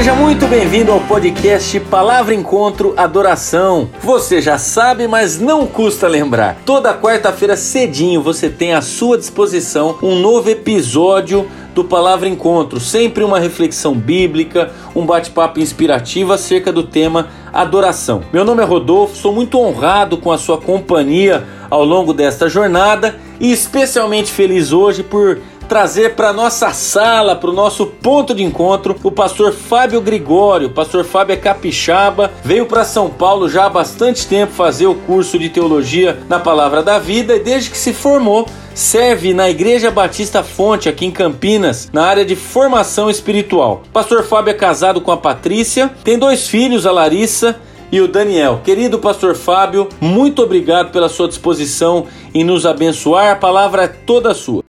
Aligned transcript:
Seja 0.00 0.14
muito 0.14 0.48
bem-vindo 0.48 0.90
ao 0.90 1.00
podcast 1.00 1.78
Palavra 1.78 2.32
Encontro 2.32 2.94
Adoração. 2.96 3.90
Você 4.02 4.40
já 4.40 4.56
sabe, 4.56 5.06
mas 5.06 5.38
não 5.38 5.66
custa 5.66 6.08
lembrar. 6.08 6.56
Toda 6.64 6.96
quarta-feira 6.96 7.54
cedinho 7.54 8.22
você 8.22 8.48
tem 8.48 8.72
à 8.72 8.80
sua 8.80 9.18
disposição 9.18 9.98
um 10.02 10.18
novo 10.18 10.48
episódio 10.48 11.46
do 11.74 11.84
Palavra 11.84 12.26
Encontro, 12.26 12.80
sempre 12.80 13.22
uma 13.22 13.38
reflexão 13.38 13.94
bíblica, 13.94 14.70
um 14.94 15.04
bate-papo 15.04 15.60
inspirativo 15.60 16.32
acerca 16.32 16.72
do 16.72 16.82
tema 16.82 17.28
adoração. 17.52 18.22
Meu 18.32 18.42
nome 18.42 18.62
é 18.62 18.64
Rodolfo, 18.64 19.14
sou 19.14 19.34
muito 19.34 19.58
honrado 19.58 20.16
com 20.16 20.32
a 20.32 20.38
sua 20.38 20.56
companhia 20.56 21.44
ao 21.68 21.84
longo 21.84 22.14
desta 22.14 22.48
jornada 22.48 23.16
e 23.38 23.52
especialmente 23.52 24.32
feliz 24.32 24.72
hoje 24.72 25.02
por 25.02 25.38
trazer 25.70 26.16
para 26.16 26.32
nossa 26.32 26.72
sala, 26.72 27.36
para 27.36 27.48
o 27.48 27.52
nosso 27.52 27.86
ponto 27.86 28.34
de 28.34 28.42
encontro, 28.42 28.96
o 29.04 29.12
pastor 29.12 29.52
Fábio 29.52 30.00
Gregório. 30.00 30.66
O 30.66 30.72
pastor 30.72 31.04
Fábio 31.04 31.32
é 31.32 31.36
capixaba, 31.36 32.32
veio 32.42 32.66
para 32.66 32.84
São 32.84 33.08
Paulo 33.08 33.48
já 33.48 33.66
há 33.66 33.70
bastante 33.70 34.26
tempo 34.26 34.52
fazer 34.52 34.88
o 34.88 34.96
curso 34.96 35.38
de 35.38 35.48
teologia 35.48 36.18
na 36.28 36.40
Palavra 36.40 36.82
da 36.82 36.98
Vida 36.98 37.36
e 37.36 37.38
desde 37.38 37.70
que 37.70 37.78
se 37.78 37.92
formou 37.92 38.48
serve 38.74 39.32
na 39.32 39.48
Igreja 39.48 39.92
Batista 39.92 40.42
Fonte, 40.42 40.88
aqui 40.88 41.06
em 41.06 41.10
Campinas, 41.12 41.88
na 41.92 42.04
área 42.04 42.24
de 42.24 42.34
formação 42.34 43.08
espiritual. 43.08 43.82
Pastor 43.92 44.24
Fábio 44.24 44.50
é 44.50 44.54
casado 44.54 45.00
com 45.00 45.12
a 45.12 45.16
Patrícia, 45.16 45.88
tem 46.02 46.18
dois 46.18 46.48
filhos, 46.48 46.84
a 46.84 46.90
Larissa 46.90 47.60
e 47.92 48.00
o 48.00 48.08
Daniel. 48.08 48.60
Querido 48.64 48.98
pastor 48.98 49.36
Fábio, 49.36 49.88
muito 50.00 50.42
obrigado 50.42 50.90
pela 50.90 51.08
sua 51.08 51.28
disposição 51.28 52.06
em 52.34 52.42
nos 52.42 52.66
abençoar. 52.66 53.30
A 53.30 53.36
palavra 53.36 53.84
é 53.84 53.88
toda 53.88 54.34
sua. 54.34 54.69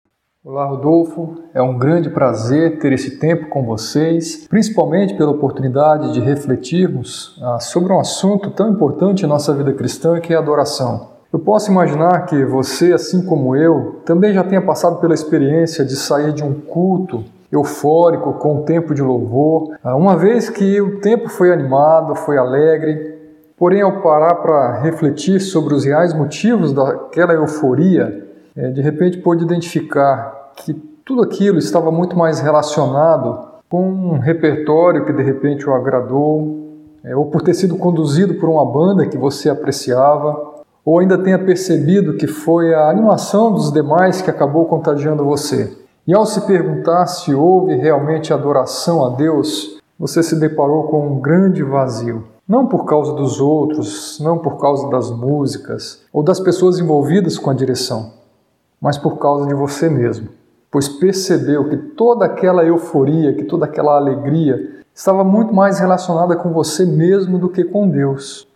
Olá, 0.52 0.66
Rodolfo. 0.66 1.36
É 1.54 1.62
um 1.62 1.78
grande 1.78 2.10
prazer 2.10 2.80
ter 2.80 2.92
esse 2.92 3.20
tempo 3.20 3.48
com 3.48 3.62
vocês, 3.62 4.48
principalmente 4.48 5.14
pela 5.14 5.30
oportunidade 5.30 6.12
de 6.12 6.18
refletirmos 6.18 7.40
ah, 7.40 7.60
sobre 7.60 7.92
um 7.92 8.00
assunto 8.00 8.50
tão 8.50 8.68
importante 8.68 9.24
em 9.24 9.28
nossa 9.28 9.54
vida 9.54 9.72
cristã 9.72 10.18
que 10.18 10.32
é 10.32 10.36
a 10.36 10.40
adoração. 10.40 11.10
Eu 11.32 11.38
posso 11.38 11.70
imaginar 11.70 12.26
que 12.26 12.44
você, 12.44 12.92
assim 12.92 13.24
como 13.24 13.54
eu, 13.54 14.00
também 14.04 14.32
já 14.34 14.42
tenha 14.42 14.60
passado 14.60 14.98
pela 14.98 15.14
experiência 15.14 15.84
de 15.84 15.94
sair 15.94 16.32
de 16.32 16.42
um 16.42 16.52
culto 16.52 17.22
eufórico 17.52 18.32
com 18.32 18.56
o 18.56 18.62
tempo 18.64 18.92
de 18.92 19.02
louvor, 19.02 19.76
ah, 19.84 19.94
uma 19.94 20.16
vez 20.16 20.50
que 20.50 20.80
o 20.80 20.98
tempo 20.98 21.28
foi 21.28 21.52
animado, 21.52 22.16
foi 22.16 22.36
alegre, 22.36 23.14
porém 23.56 23.82
ao 23.82 24.02
parar 24.02 24.34
para 24.34 24.80
refletir 24.80 25.38
sobre 25.38 25.74
os 25.74 25.84
reais 25.84 26.12
motivos 26.12 26.72
daquela 26.72 27.34
euforia, 27.34 28.26
é, 28.56 28.68
de 28.72 28.80
repente 28.80 29.18
pôde 29.18 29.44
identificar 29.44 30.39
que 30.56 30.74
tudo 31.04 31.22
aquilo 31.22 31.58
estava 31.58 31.90
muito 31.90 32.16
mais 32.16 32.40
relacionado 32.40 33.50
com 33.68 33.82
um 33.82 34.18
repertório 34.18 35.04
que 35.04 35.12
de 35.12 35.22
repente 35.22 35.68
o 35.68 35.72
agradou, 35.72 36.60
é, 37.04 37.16
ou 37.16 37.26
por 37.26 37.42
ter 37.42 37.54
sido 37.54 37.76
conduzido 37.76 38.34
por 38.34 38.48
uma 38.48 38.64
banda 38.64 39.06
que 39.06 39.16
você 39.16 39.48
apreciava, 39.48 40.50
ou 40.84 40.98
ainda 40.98 41.16
tenha 41.16 41.38
percebido 41.38 42.16
que 42.16 42.26
foi 42.26 42.74
a 42.74 42.90
animação 42.90 43.52
dos 43.52 43.72
demais 43.72 44.20
que 44.20 44.30
acabou 44.30 44.66
contagiando 44.66 45.24
você. 45.24 45.76
E 46.06 46.14
ao 46.14 46.26
se 46.26 46.40
perguntar 46.42 47.06
se 47.06 47.34
houve 47.34 47.76
realmente 47.76 48.32
adoração 48.32 49.04
a 49.04 49.10
Deus, 49.10 49.78
você 49.98 50.22
se 50.22 50.38
deparou 50.38 50.84
com 50.84 51.06
um 51.06 51.20
grande 51.20 51.62
vazio. 51.62 52.24
Não 52.48 52.66
por 52.66 52.84
causa 52.84 53.12
dos 53.12 53.40
outros, 53.40 54.18
não 54.20 54.38
por 54.38 54.58
causa 54.58 54.88
das 54.88 55.10
músicas 55.10 56.02
ou 56.12 56.22
das 56.22 56.40
pessoas 56.40 56.80
envolvidas 56.80 57.38
com 57.38 57.50
a 57.50 57.54
direção, 57.54 58.14
mas 58.80 58.98
por 58.98 59.18
causa 59.18 59.46
de 59.46 59.54
você 59.54 59.88
mesmo, 59.88 60.28
pois 60.70 60.88
percebeu 60.88 61.68
que 61.68 61.76
toda 61.76 62.24
aquela 62.24 62.64
euforia, 62.64 63.34
que 63.34 63.44
toda 63.44 63.64
aquela 63.64 63.96
alegria 63.96 64.82
estava 64.94 65.24
muito 65.24 65.52
mais 65.52 65.78
relacionada 65.78 66.36
com 66.36 66.52
você 66.52 66.84
mesmo 66.84 67.38
do 67.38 67.48
que 67.48 67.64
com 67.64 67.88
Deus, 67.88 68.46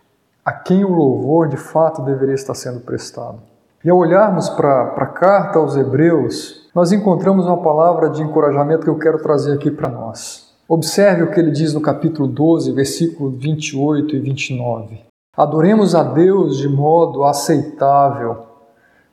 a 0.43 0.51
quem 0.51 0.85
o 0.85 0.93
louvor 0.93 1.47
de 1.47 1.57
fato 1.57 2.01
deveria 2.03 2.35
estar 2.35 2.53
sendo 2.53 2.79
prestado. 2.79 3.39
E 3.83 3.89
ao 3.89 3.97
olharmos 3.97 4.49
para 4.49 4.93
a 4.95 5.05
carta 5.05 5.59
aos 5.59 5.75
Hebreus, 5.75 6.69
nós 6.73 6.91
encontramos 6.91 7.45
uma 7.45 7.61
palavra 7.61 8.09
de 8.09 8.21
encorajamento 8.21 8.83
que 8.83 8.89
eu 8.89 8.97
quero 8.97 9.21
trazer 9.21 9.53
aqui 9.53 9.69
para 9.69 9.89
nós. 9.89 10.53
Observe 10.67 11.23
o 11.23 11.31
que 11.31 11.39
ele 11.39 11.51
diz 11.51 11.73
no 11.73 11.81
capítulo 11.81 12.27
12, 12.27 12.71
versículo 12.71 13.29
28 13.29 14.15
e 14.15 14.19
29. 14.19 14.99
Adoremos 15.37 15.93
a 15.93 16.01
Deus 16.01 16.57
de 16.57 16.67
modo 16.67 17.23
aceitável 17.23 18.37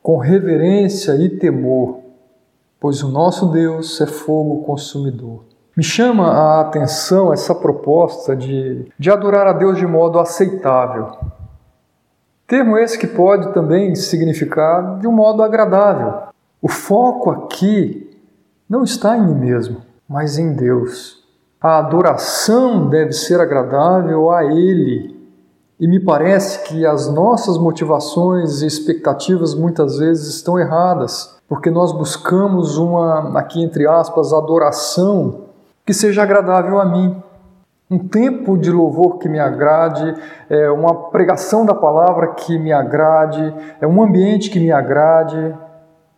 com 0.02 0.16
reverência 0.16 1.12
e 1.16 1.28
temor, 1.28 2.00
pois 2.82 3.00
o 3.00 3.08
nosso 3.08 3.46
Deus 3.46 4.00
é 4.00 4.06
fogo 4.06 4.64
consumidor. 4.64 5.44
Me 5.76 5.84
chama 5.84 6.32
a 6.32 6.60
atenção 6.62 7.32
essa 7.32 7.54
proposta 7.54 8.34
de, 8.34 8.90
de 8.98 9.08
adorar 9.08 9.46
a 9.46 9.52
Deus 9.52 9.78
de 9.78 9.86
modo 9.86 10.18
aceitável. 10.18 11.12
Termo 12.44 12.76
esse 12.76 12.98
que 12.98 13.06
pode 13.06 13.54
também 13.54 13.94
significar 13.94 14.98
de 14.98 15.06
um 15.06 15.12
modo 15.12 15.44
agradável. 15.44 16.24
O 16.60 16.68
foco 16.68 17.30
aqui 17.30 18.10
não 18.68 18.82
está 18.82 19.16
em 19.16 19.28
mim 19.28 19.36
mesmo, 19.36 19.82
mas 20.08 20.36
em 20.36 20.52
Deus. 20.52 21.22
A 21.60 21.78
adoração 21.78 22.88
deve 22.88 23.12
ser 23.12 23.40
agradável 23.40 24.28
a 24.28 24.44
Ele 24.44 25.22
e 25.82 25.86
me 25.88 25.98
parece 25.98 26.62
que 26.62 26.86
as 26.86 27.08
nossas 27.12 27.58
motivações 27.58 28.62
e 28.62 28.66
expectativas 28.66 29.52
muitas 29.52 29.98
vezes 29.98 30.34
estão 30.34 30.56
erradas, 30.56 31.36
porque 31.52 31.70
nós 31.70 31.92
buscamos 31.92 32.78
uma, 32.78 33.38
aqui 33.38 33.62
entre 33.62 33.86
aspas, 33.86 34.32
adoração 34.32 35.48
que 35.84 35.92
seja 35.92 36.22
agradável 36.22 36.80
a 36.80 36.86
mim. 36.86 37.22
Um 37.90 37.98
tempo 38.08 38.56
de 38.56 38.70
louvor 38.72 39.18
que 39.18 39.28
me 39.28 39.38
agrade, 39.38 40.14
é 40.48 40.70
uma 40.70 41.10
pregação 41.10 41.66
da 41.66 41.74
palavra 41.74 42.28
que 42.28 42.58
me 42.58 42.72
agrade, 42.72 43.54
é 43.82 43.86
um 43.86 44.02
ambiente 44.02 44.48
que 44.48 44.58
me 44.58 44.72
agrade. 44.72 45.54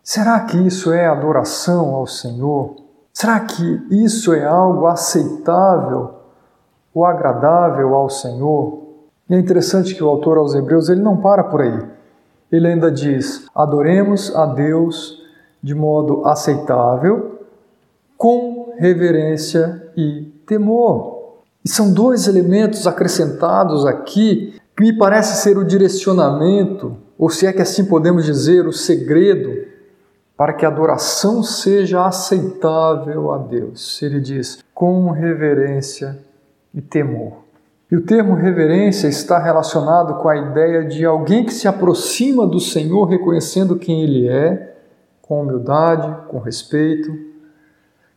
Será 0.04 0.38
que 0.38 0.56
isso 0.56 0.92
é 0.92 1.08
adoração 1.08 1.96
ao 1.96 2.06
Senhor? 2.06 2.76
Será 3.12 3.40
que 3.40 3.84
isso 3.90 4.32
é 4.32 4.44
algo 4.44 4.86
aceitável 4.86 6.10
ou 6.94 7.04
agradável 7.04 7.92
ao 7.96 8.08
Senhor? 8.08 8.84
E 9.28 9.34
é 9.34 9.36
interessante 9.36 9.96
que 9.96 10.04
o 10.04 10.08
autor 10.08 10.38
aos 10.38 10.54
Hebreus 10.54 10.88
ele 10.88 11.02
não 11.02 11.16
para 11.16 11.42
por 11.42 11.60
aí. 11.60 11.84
Ele 12.52 12.68
ainda 12.68 12.88
diz: 12.88 13.48
adoremos 13.52 14.32
a 14.36 14.46
Deus 14.46 15.23
de 15.64 15.74
modo 15.74 16.26
aceitável, 16.26 17.40
com 18.18 18.74
reverência 18.76 19.90
e 19.96 20.30
temor. 20.46 21.38
E 21.64 21.70
são 21.70 21.90
dois 21.90 22.28
elementos 22.28 22.86
acrescentados 22.86 23.86
aqui 23.86 24.60
que 24.76 24.82
me 24.82 24.92
parece 24.92 25.42
ser 25.42 25.56
o 25.56 25.64
direcionamento, 25.64 26.94
ou 27.18 27.30
se 27.30 27.46
é 27.46 27.52
que 27.52 27.62
assim 27.62 27.86
podemos 27.86 28.26
dizer, 28.26 28.66
o 28.66 28.74
segredo 28.74 29.64
para 30.36 30.52
que 30.52 30.66
a 30.66 30.68
adoração 30.68 31.42
seja 31.42 32.04
aceitável 32.04 33.32
a 33.32 33.38
Deus. 33.38 34.02
Ele 34.02 34.20
diz: 34.20 34.58
com 34.74 35.10
reverência 35.12 36.18
e 36.74 36.82
temor. 36.82 37.38
E 37.90 37.96
o 37.96 38.04
termo 38.04 38.34
reverência 38.34 39.08
está 39.08 39.38
relacionado 39.38 40.20
com 40.20 40.28
a 40.28 40.36
ideia 40.36 40.84
de 40.84 41.06
alguém 41.06 41.42
que 41.46 41.54
se 41.54 41.66
aproxima 41.66 42.46
do 42.46 42.60
Senhor 42.60 43.04
reconhecendo 43.04 43.76
quem 43.76 44.02
Ele 44.02 44.28
é, 44.28 44.73
com 45.26 45.40
humildade, 45.40 46.28
com 46.28 46.38
respeito. 46.38 47.10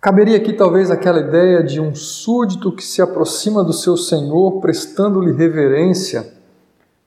Caberia 0.02 0.36
aqui 0.36 0.52
talvez 0.52 0.92
aquela 0.92 1.20
ideia 1.20 1.64
de 1.64 1.80
um 1.80 1.96
súdito 1.96 2.72
que 2.72 2.84
se 2.84 3.02
aproxima 3.02 3.64
do 3.64 3.72
seu 3.72 3.96
Senhor 3.96 4.60
prestando-lhe 4.60 5.32
reverência, 5.32 6.28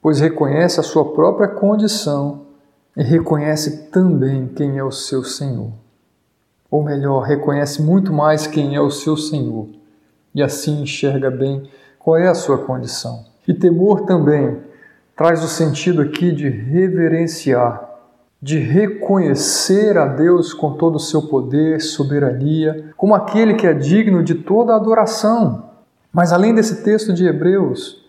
pois 0.01 0.19
reconhece 0.19 0.81
a 0.81 0.83
sua 0.83 1.13
própria 1.13 1.49
condição 1.49 2.47
e 2.97 3.03
reconhece 3.03 3.91
também 3.91 4.49
quem 4.49 4.79
é 4.79 4.83
o 4.83 4.91
seu 4.91 5.23
Senhor. 5.23 5.71
Ou 6.71 6.83
melhor, 6.83 7.21
reconhece 7.21 7.83
muito 7.83 8.13
mais 8.13 8.47
quem 8.47 8.75
é 8.75 8.81
o 8.81 8.91
seu 8.91 9.17
Senhor 9.17 9.69
e 10.35 10.43
assim 10.43 10.83
enxerga 10.83 11.31
bem 11.31 11.69
qual 11.99 12.17
é 12.17 12.29
a 12.29 12.35
sua 12.35 12.57
condição. 12.57 13.27
E 13.47 13.53
temor 13.53 14.07
também 14.07 14.63
traz 15.15 15.45
o 15.45 15.49
sentido 15.49 16.01
aqui 16.01 16.33
de 16.33 16.49
reverenciar, 16.49 17.90
de 18.43 18.59
reconhecer 18.59 19.99
a 19.99 20.07
Deus 20.07 20.55
com 20.55 20.73
todo 20.73 20.97
o 20.97 21.01
seu 21.01 21.23
poder, 21.23 21.81
soberania, 21.81 22.93
como 22.97 23.15
aquele 23.15 23.55
que 23.55 23.67
é 23.67 23.75
digno 23.75 24.23
de 24.23 24.35
toda 24.35 24.75
adoração. 24.75 25.65
Mas 26.11 26.33
além 26.33 26.55
desse 26.55 26.83
texto 26.83 27.13
de 27.13 27.27
Hebreus, 27.27 28.03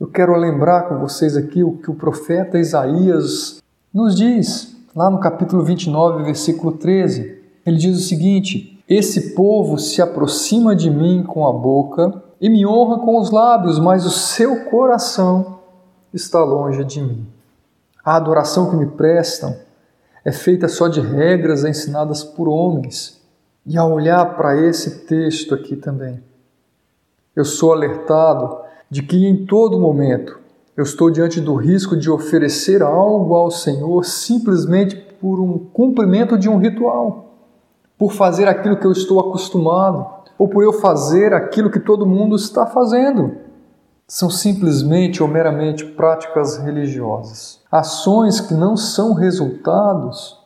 eu 0.00 0.08
quero 0.08 0.34
lembrar 0.34 0.88
com 0.88 0.98
vocês 0.98 1.36
aqui 1.36 1.62
o 1.62 1.76
que 1.76 1.90
o 1.90 1.94
profeta 1.94 2.58
Isaías 2.58 3.62
nos 3.94 4.16
diz, 4.16 4.76
lá 4.94 5.08
no 5.08 5.20
capítulo 5.20 5.62
29, 5.62 6.24
versículo 6.24 6.72
13. 6.72 7.38
Ele 7.64 7.76
diz 7.76 7.96
o 7.96 8.02
seguinte: 8.02 8.82
Esse 8.88 9.34
povo 9.34 9.78
se 9.78 10.02
aproxima 10.02 10.74
de 10.74 10.90
mim 10.90 11.22
com 11.22 11.46
a 11.46 11.52
boca 11.52 12.20
e 12.40 12.50
me 12.50 12.66
honra 12.66 12.98
com 12.98 13.18
os 13.18 13.30
lábios, 13.30 13.78
mas 13.78 14.04
o 14.04 14.10
seu 14.10 14.64
coração 14.64 15.58
está 16.12 16.42
longe 16.42 16.84
de 16.84 17.00
mim. 17.00 17.26
A 18.04 18.16
adoração 18.16 18.70
que 18.70 18.76
me 18.76 18.86
prestam 18.86 19.67
é 20.28 20.32
feita 20.32 20.68
só 20.68 20.88
de 20.88 21.00
regras 21.00 21.64
ensinadas 21.64 22.22
por 22.22 22.48
homens. 22.48 23.18
E 23.64 23.78
ao 23.78 23.90
olhar 23.90 24.36
para 24.36 24.60
esse 24.60 25.06
texto 25.06 25.54
aqui 25.54 25.74
também, 25.74 26.22
Eu 27.34 27.44
sou 27.44 27.72
alertado 27.72 28.58
de 28.90 29.00
que 29.00 29.24
em 29.24 29.46
todo 29.46 29.78
momento 29.78 30.38
eu 30.76 30.82
estou 30.82 31.08
diante 31.08 31.40
do 31.40 31.54
risco 31.54 31.96
de 31.96 32.10
oferecer 32.10 32.82
algo 32.82 33.34
ao 33.34 33.50
Senhor 33.50 34.04
simplesmente 34.04 34.96
por 34.96 35.40
um 35.40 35.56
cumprimento 35.56 36.36
de 36.36 36.48
um 36.48 36.58
ritual, 36.58 37.36
por 37.96 38.12
fazer 38.12 38.48
aquilo 38.48 38.76
que 38.76 38.86
eu 38.86 38.92
estou 38.92 39.20
acostumado, 39.20 40.04
ou 40.36 40.48
por 40.48 40.64
eu 40.64 40.72
fazer 40.72 41.32
aquilo 41.32 41.70
que 41.70 41.80
todo 41.80 42.04
mundo 42.04 42.34
está 42.34 42.66
fazendo. 42.66 43.36
São 44.10 44.30
simplesmente 44.30 45.22
ou 45.22 45.28
meramente 45.28 45.84
práticas 45.84 46.56
religiosas, 46.56 47.60
ações 47.70 48.40
que 48.40 48.54
não 48.54 48.74
são 48.74 49.12
resultados 49.12 50.38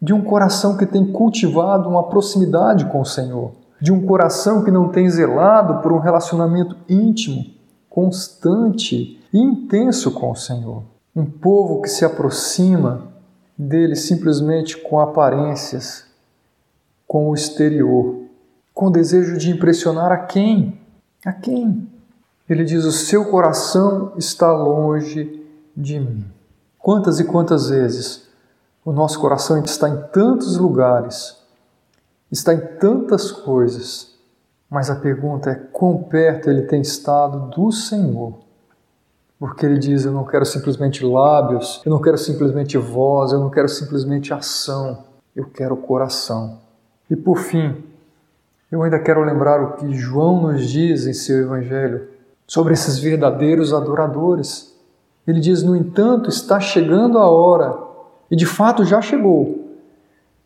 de 0.00 0.14
um 0.14 0.22
coração 0.22 0.76
que 0.76 0.86
tem 0.86 1.04
cultivado 1.04 1.88
uma 1.88 2.04
proximidade 2.04 2.84
com 2.84 3.00
o 3.00 3.04
Senhor, 3.04 3.50
de 3.80 3.92
um 3.92 4.06
coração 4.06 4.62
que 4.62 4.70
não 4.70 4.90
tem 4.90 5.10
zelado 5.10 5.82
por 5.82 5.92
um 5.92 5.98
relacionamento 5.98 6.76
íntimo, 6.88 7.44
constante 7.90 9.20
e 9.32 9.38
intenso 9.38 10.12
com 10.12 10.30
o 10.30 10.36
Senhor. 10.36 10.84
Um 11.16 11.26
povo 11.26 11.82
que 11.82 11.88
se 11.88 12.04
aproxima 12.04 13.08
dele 13.58 13.96
simplesmente 13.96 14.76
com 14.76 15.00
aparências, 15.00 16.04
com 17.08 17.28
o 17.28 17.34
exterior, 17.34 18.22
com 18.72 18.86
o 18.86 18.90
desejo 18.90 19.36
de 19.36 19.50
impressionar 19.50 20.12
a 20.12 20.18
quem? 20.18 20.80
A 21.26 21.32
quem? 21.32 21.97
Ele 22.48 22.64
diz: 22.64 22.84
O 22.84 22.92
seu 22.92 23.26
coração 23.26 24.12
está 24.16 24.50
longe 24.52 25.44
de 25.76 26.00
mim. 26.00 26.24
Quantas 26.78 27.20
e 27.20 27.24
quantas 27.24 27.68
vezes 27.68 28.26
o 28.84 28.92
nosso 28.92 29.20
coração 29.20 29.62
está 29.62 29.88
em 29.88 30.00
tantos 30.12 30.56
lugares, 30.56 31.36
está 32.32 32.54
em 32.54 32.60
tantas 32.78 33.30
coisas, 33.30 34.14
mas 34.70 34.88
a 34.88 34.96
pergunta 34.96 35.50
é: 35.50 35.54
quão 35.54 36.02
perto 36.02 36.48
ele 36.48 36.62
tem 36.62 36.80
estado 36.80 37.50
do 37.50 37.70
Senhor? 37.70 38.38
Porque 39.38 39.66
ele 39.66 39.78
diz: 39.78 40.04
Eu 40.04 40.12
não 40.12 40.24
quero 40.24 40.46
simplesmente 40.46 41.04
lábios, 41.04 41.82
eu 41.84 41.90
não 41.90 42.00
quero 42.00 42.16
simplesmente 42.16 42.78
voz, 42.78 43.32
eu 43.32 43.40
não 43.40 43.50
quero 43.50 43.68
simplesmente 43.68 44.32
ação, 44.32 45.04
eu 45.36 45.44
quero 45.44 45.76
coração. 45.76 46.58
E 47.10 47.16
por 47.16 47.38
fim, 47.38 47.84
eu 48.70 48.82
ainda 48.82 48.98
quero 48.98 49.22
lembrar 49.22 49.62
o 49.62 49.72
que 49.72 49.92
João 49.94 50.42
nos 50.42 50.66
diz 50.68 51.06
em 51.06 51.12
seu 51.12 51.38
Evangelho 51.40 52.17
sobre 52.48 52.72
esses 52.72 52.98
verdadeiros 52.98 53.72
adoradores. 53.72 54.76
Ele 55.24 55.38
diz: 55.38 55.62
No 55.62 55.76
entanto, 55.76 56.28
está 56.28 56.58
chegando 56.58 57.18
a 57.18 57.30
hora, 57.30 57.78
e 58.28 58.34
de 58.34 58.46
fato 58.46 58.84
já 58.84 59.00
chegou, 59.00 59.76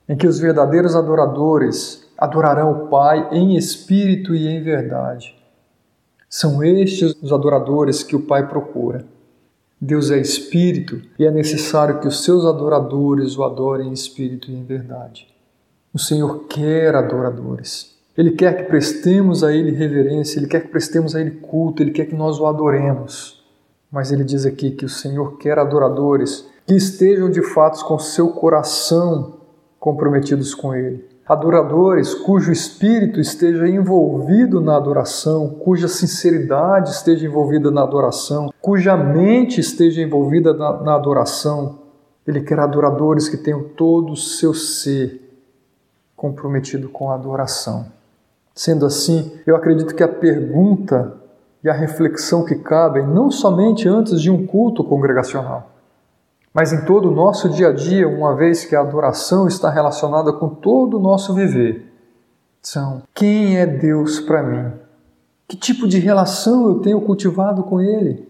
em 0.07 0.15
que 0.15 0.27
os 0.27 0.39
verdadeiros 0.39 0.95
adoradores 0.95 2.07
adorarão 2.19 2.73
o 2.73 2.89
Pai 2.89 3.31
em 3.33 3.57
espírito 3.57 4.35
e 4.35 4.47
em 4.47 4.63
verdade 4.63 5.41
são 6.33 6.65
estes 6.65 7.15
os 7.21 7.31
adoradores 7.31 8.03
que 8.03 8.17
o 8.17 8.23
Pai 8.23 8.49
procura. 8.49 9.05
Deus 9.79 10.11
é 10.11 10.17
espírito 10.17 11.03
e 11.19 11.27
é 11.27 11.31
necessário 11.31 12.01
que 12.01 12.09
os 12.09 12.25
seus 12.25 12.47
adoradores 12.47 13.37
o 13.37 13.45
adorem 13.45 13.91
em 13.91 13.93
espírito 13.93 14.51
e 14.51 14.55
em 14.55 14.65
verdade. 14.65 15.29
O 15.93 15.99
Senhor 15.99 16.47
quer 16.47 16.95
adoradores. 16.95 17.92
Ele 18.17 18.33
quer 18.33 18.57
que 18.57 18.63
prestemos 18.65 19.43
a 19.43 19.53
Ele 19.53 19.71
reverência, 19.71 20.39
Ele 20.39 20.47
quer 20.47 20.61
que 20.61 20.69
prestemos 20.69 21.15
a 21.15 21.21
Ele 21.21 21.31
culto, 21.31 21.83
Ele 21.83 21.93
quer 21.93 22.07
que 22.07 22.15
nós 22.15 22.39
o 22.39 22.47
adoremos. 22.47 23.43
Mas 23.91 24.13
Ele 24.13 24.25
diz 24.25 24.45
aqui 24.45 24.71
que 24.71 24.85
o 24.85 24.89
Senhor 24.89 25.39
quer 25.39 25.59
adoradores 25.59 26.47
que 26.67 26.75
estejam 26.75 27.31
de 27.31 27.43
fato 27.43 27.85
com 27.85 27.99
seu 27.99 28.29
coração 28.29 29.41
comprometidos 29.79 30.55
com 30.55 30.75
Ele 30.75 31.13
adoradores 31.33 32.15
cujo 32.15 32.53
espírito 32.53 33.21
esteja 33.21 33.67
envolvido 33.69 34.61
na 34.61 34.77
adoração, 34.77 35.49
cuja 35.49 35.89
sinceridade 35.89 36.91
esteja 36.91 37.27
envolvida 37.27 37.71
na 37.71 37.83
adoração, 37.83 38.53
cuja 38.61 38.97
mente 38.97 39.61
esteja 39.61 40.03
envolvida 40.03 40.53
na, 40.53 40.83
na 40.83 40.95
adoração. 40.95 41.79
Ele 42.27 42.41
quer 42.41 42.59
adoradores 42.59 43.29
que 43.29 43.37
tenham 43.37 43.63
todo 43.63 44.13
o 44.13 44.17
seu 44.17 44.53
ser 44.53 45.21
comprometido 46.15 46.89
com 46.89 47.11
a 47.11 47.15
adoração. 47.15 47.87
Sendo 48.55 48.85
assim, 48.87 49.33
eu 49.47 49.57
acredito 49.57 49.95
que 49.95 50.03
a 50.03 50.09
pergunta 50.09 51.15
e 51.65 51.69
a 51.69 51.73
reflexão 51.73 52.45
que 52.45 52.57
cabem 52.57 53.07
não 53.07 53.31
somente 53.31 53.89
antes 53.89 54.21
de 54.21 54.31
um 54.31 54.47
culto 54.47 54.85
congregacional, 54.85 55.71
mas 56.53 56.73
em 56.73 56.85
todo 56.85 57.09
o 57.09 57.15
nosso 57.15 57.49
dia 57.49 57.69
a 57.69 57.73
dia, 57.73 58.07
uma 58.07 58.35
vez 58.35 58.65
que 58.65 58.77
a 58.77 58.81
adoração 58.81 59.49
está 59.49 59.71
relacionada 59.71 60.33
com 60.33 60.49
todo 60.49 60.99
o 60.99 61.01
nosso 61.01 61.33
viver, 61.33 61.91
são: 62.61 63.03
quem 63.15 63.57
é 63.57 63.67
Deus 63.67 64.21
para 64.21 64.43
mim? 64.43 64.73
Que 65.49 65.57
tipo 65.57 65.89
de 65.89 65.99
relação 65.99 66.67
eu 66.67 66.81
tenho 66.81 67.01
cultivado 67.01 67.63
com 67.63 67.81
Ele? 67.81 68.29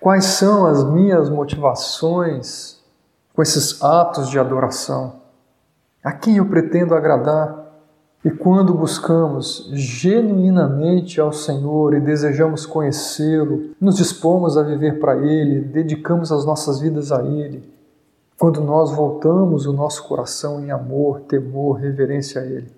Quais 0.00 0.24
são 0.26 0.66
as 0.66 0.84
minhas 0.84 1.30
motivações 1.30 2.78
com 3.34 3.42
esses 3.42 3.82
atos 3.82 4.28
de 4.28 4.38
adoração? 4.38 5.14
A 6.02 6.12
quem 6.12 6.36
eu 6.36 6.46
pretendo 6.46 6.94
agradar? 6.94 7.63
E 8.24 8.30
quando 8.30 8.72
buscamos 8.72 9.68
genuinamente 9.74 11.20
ao 11.20 11.30
Senhor 11.30 11.94
e 11.94 12.00
desejamos 12.00 12.64
conhecê-lo, 12.64 13.74
nos 13.78 13.96
dispomos 13.96 14.56
a 14.56 14.62
viver 14.62 14.98
para 14.98 15.14
Ele, 15.16 15.60
dedicamos 15.60 16.32
as 16.32 16.46
nossas 16.46 16.80
vidas 16.80 17.12
a 17.12 17.22
Ele, 17.22 17.62
quando 18.38 18.62
nós 18.62 18.90
voltamos 18.92 19.66
o 19.66 19.74
nosso 19.74 20.08
coração 20.08 20.64
em 20.64 20.70
amor, 20.70 21.20
temor, 21.20 21.74
reverência 21.74 22.40
a 22.40 22.46
Ele, 22.46 22.72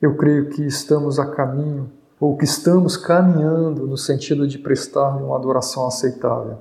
eu 0.00 0.16
creio 0.16 0.48
que 0.48 0.62
estamos 0.64 1.18
a 1.18 1.26
caminho, 1.26 1.90
ou 2.18 2.38
que 2.38 2.44
estamos 2.44 2.96
caminhando 2.96 3.86
no 3.86 3.98
sentido 3.98 4.48
de 4.48 4.58
prestar-lhe 4.58 5.22
uma 5.22 5.36
adoração 5.36 5.86
aceitável. 5.86 6.56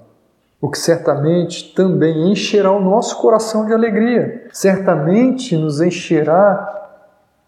O 0.60 0.70
que 0.70 0.78
certamente 0.78 1.74
também 1.74 2.30
encherá 2.32 2.72
o 2.72 2.82
nosso 2.82 3.22
coração 3.22 3.66
de 3.66 3.72
alegria, 3.72 4.50
certamente 4.52 5.56
nos 5.56 5.80
encherá 5.80 6.75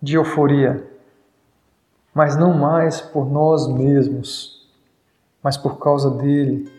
de 0.08 0.16
euforia, 0.16 0.88
mas 2.14 2.38
não 2.38 2.54
mais 2.54 3.02
por 3.02 3.30
nós 3.30 3.68
mesmos, 3.68 4.66
mas 5.44 5.58
por 5.58 5.78
causa 5.80 6.10
dele 6.10 6.72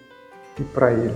e 0.58 0.62
para 0.62 0.92
ele. 0.92 1.14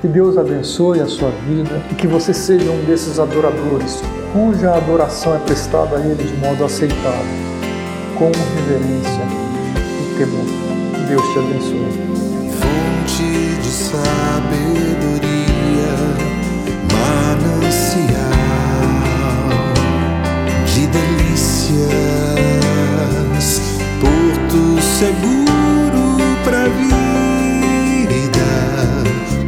Que 0.00 0.08
Deus 0.08 0.38
abençoe 0.38 1.00
a 1.00 1.06
sua 1.06 1.28
vida 1.28 1.82
e 1.92 1.94
que 1.94 2.06
você 2.06 2.32
seja 2.32 2.70
um 2.70 2.84
desses 2.86 3.18
adoradores 3.18 4.00
cuja 4.32 4.74
adoração 4.74 5.34
é 5.34 5.38
prestada 5.40 5.98
a 5.98 6.00
Ele 6.00 6.24
de 6.24 6.36
modo 6.38 6.64
aceitável, 6.64 7.38
com 8.18 8.32
reverência 8.56 9.22
e 10.00 10.18
temor. 10.18 10.46
Deus 11.06 11.22
te 11.32 11.38
abençoe. 11.38 11.92
Fonte 12.58 13.60
de 13.60 13.68
sabedoria, 13.68 14.73
seguro 25.04 26.16
para 26.44 26.64
vida, 26.64 28.52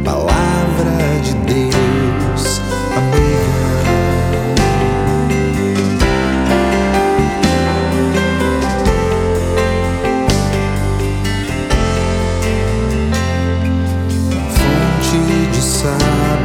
palavra 0.05 0.97
de 1.23 1.33
Deus, 1.51 2.61
amiga. 2.95 3.57
Fonte 14.53 15.19
de 15.53 15.61
sabedoria, 15.61 16.36